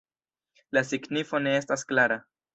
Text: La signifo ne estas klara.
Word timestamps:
La 0.77 0.83
signifo 0.93 1.43
ne 1.45 1.55
estas 1.61 1.85
klara. 1.93 2.19